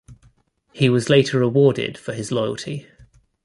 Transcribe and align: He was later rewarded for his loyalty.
He 0.73 0.89
was 0.89 1.11
later 1.11 1.37
rewarded 1.37 1.95
for 1.95 2.13
his 2.15 2.31
loyalty. 2.31 2.87